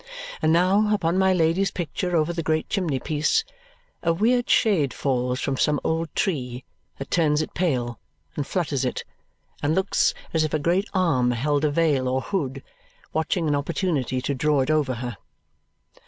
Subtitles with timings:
[0.41, 3.43] And now, upon my Lady's picture over the great chimney piece,
[4.01, 6.63] a weird shade falls from some old tree,
[6.97, 7.99] that turns it pale,
[8.35, 9.03] and flutters it,
[9.61, 12.63] and looks as if a great arm held a veil or hood,
[13.13, 15.17] watching an opportunity to draw it over her.